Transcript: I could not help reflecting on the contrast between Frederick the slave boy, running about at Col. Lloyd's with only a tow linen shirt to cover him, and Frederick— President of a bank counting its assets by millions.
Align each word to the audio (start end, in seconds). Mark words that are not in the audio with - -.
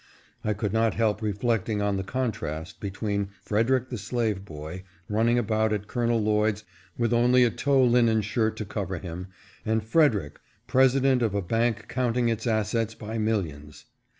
I 0.43 0.53
could 0.53 0.73
not 0.73 0.95
help 0.95 1.21
reflecting 1.21 1.79
on 1.79 1.95
the 1.95 2.03
contrast 2.03 2.79
between 2.79 3.29
Frederick 3.43 3.89
the 3.91 3.99
slave 3.99 4.43
boy, 4.43 4.81
running 5.07 5.37
about 5.37 5.71
at 5.71 5.85
Col. 5.87 6.05
Lloyd's 6.19 6.63
with 6.97 7.13
only 7.13 7.43
a 7.43 7.51
tow 7.51 7.83
linen 7.83 8.23
shirt 8.23 8.57
to 8.57 8.65
cover 8.65 8.97
him, 8.97 9.27
and 9.63 9.83
Frederick— 9.83 10.39
President 10.75 11.21
of 11.21 11.35
a 11.35 11.41
bank 11.43 11.87
counting 11.87 12.29
its 12.29 12.47
assets 12.47 12.95
by 12.95 13.19
millions. 13.19 13.85